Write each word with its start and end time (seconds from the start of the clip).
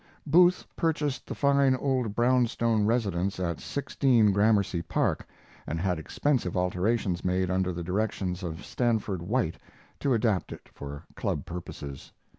]Booth 0.25 0.65
purchased 0.75 1.27
the 1.27 1.35
fine 1.35 1.75
old 1.75 2.15
brownstone 2.15 2.87
residence 2.87 3.39
at 3.39 3.59
16 3.59 4.31
Gramercy 4.31 4.81
Park, 4.81 5.27
and 5.67 5.79
had 5.79 5.99
expensive 5.99 6.57
alterations 6.57 7.23
made 7.23 7.51
under 7.51 7.71
the 7.71 7.83
directions 7.83 8.41
of 8.41 8.65
Stanford 8.65 9.21
White 9.21 9.59
to 9.99 10.15
adapt 10.15 10.51
it 10.51 10.67
for 10.73 11.03
club 11.13 11.45
purposes. 11.45 12.11